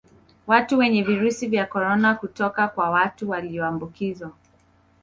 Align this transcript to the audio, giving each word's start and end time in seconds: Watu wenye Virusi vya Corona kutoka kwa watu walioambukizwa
Watu 0.47 0.77
wenye 0.77 1.03
Virusi 1.03 1.47
vya 1.47 1.65
Corona 1.65 2.15
kutoka 2.15 2.67
kwa 2.67 2.89
watu 2.89 3.29
walioambukizwa 3.29 4.31